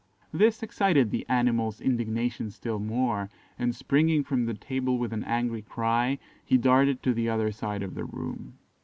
[0.33, 5.61] This excited the animal's indignation still more, and springing from the table with an angry
[5.61, 8.57] cry, he darted to the other side of the room.